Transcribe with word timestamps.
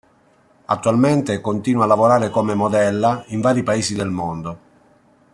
Attualmente 0.65 1.39
continua 1.41 1.83
a 1.83 1.87
lavorare 1.87 2.31
come 2.31 2.55
modella, 2.55 3.23
in 3.27 3.39
vari 3.39 3.61
Paesi 3.61 3.93
del 3.93 4.09
mondo. 4.09 4.57